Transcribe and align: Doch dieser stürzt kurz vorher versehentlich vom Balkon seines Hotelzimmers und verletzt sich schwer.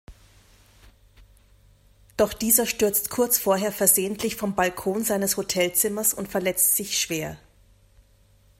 Doch 2.17 2.33
dieser 2.33 2.65
stürzt 2.65 3.11
kurz 3.11 3.37
vorher 3.37 3.71
versehentlich 3.71 4.35
vom 4.35 4.55
Balkon 4.55 5.03
seines 5.03 5.37
Hotelzimmers 5.37 6.15
und 6.15 6.27
verletzt 6.27 6.75
sich 6.75 6.97
schwer. 6.99 7.37